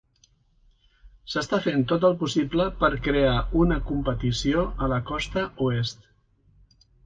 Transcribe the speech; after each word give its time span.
S'està 1.33 1.59
fent 1.65 1.83
tot 1.91 2.07
el 2.09 2.15
possible 2.23 2.67
per 2.81 2.91
crear 3.09 3.37
una 3.65 3.79
competició 3.93 4.67
a 4.87 4.93
la 4.97 5.01
costa 5.15 5.49
oest. 5.71 6.13